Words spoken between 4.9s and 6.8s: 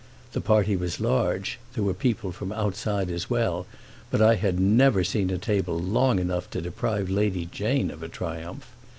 seen a table long enough to